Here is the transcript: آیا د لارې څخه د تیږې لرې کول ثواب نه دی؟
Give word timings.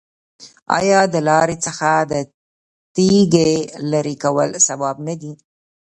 آیا 0.77 1.01
د 1.13 1.15
لارې 1.27 1.57
څخه 1.65 1.89
د 2.11 2.13
تیږې 2.95 3.51
لرې 3.91 4.15
کول 4.23 4.49
ثواب 4.67 4.97
نه 5.07 5.15
دی؟ 5.21 5.33